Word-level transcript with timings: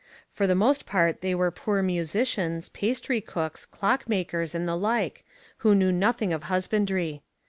For 0.31 0.47
the 0.47 0.55
most 0.55 0.87
part 0.87 1.21
they 1.21 1.35
were 1.35 1.51
poor 1.51 1.83
musicians, 1.83 2.69
pastry 2.69 3.21
cooks, 3.21 3.67
clock 3.67 4.09
makers, 4.09 4.55
and 4.55 4.67
the 4.67 4.75
like, 4.75 5.23
who 5.57 5.75
knew 5.75 5.91
nothing 5.91 6.33
of 6.33 6.41
husbandry. 6.45 7.21